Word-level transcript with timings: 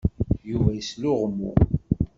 Yuba 0.49 0.69
yesluɣmu. 0.73 1.51